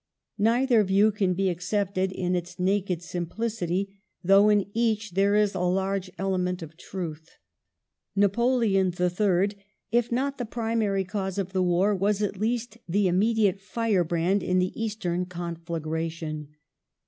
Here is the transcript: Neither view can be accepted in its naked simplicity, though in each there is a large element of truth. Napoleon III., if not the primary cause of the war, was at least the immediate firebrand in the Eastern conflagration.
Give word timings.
Neither 0.39 0.83
view 0.83 1.11
can 1.11 1.35
be 1.35 1.51
accepted 1.51 2.11
in 2.11 2.35
its 2.35 2.57
naked 2.57 3.03
simplicity, 3.03 4.01
though 4.23 4.49
in 4.49 4.65
each 4.73 5.11
there 5.11 5.35
is 5.35 5.53
a 5.53 5.59
large 5.59 6.09
element 6.17 6.63
of 6.63 6.75
truth. 6.75 7.37
Napoleon 8.15 8.91
III., 8.99 9.49
if 9.91 10.11
not 10.11 10.39
the 10.39 10.45
primary 10.45 11.03
cause 11.03 11.37
of 11.37 11.53
the 11.53 11.61
war, 11.61 11.95
was 11.95 12.23
at 12.23 12.35
least 12.37 12.79
the 12.89 13.07
immediate 13.07 13.59
firebrand 13.61 14.41
in 14.41 14.57
the 14.57 14.73
Eastern 14.75 15.27
conflagration. 15.27 16.47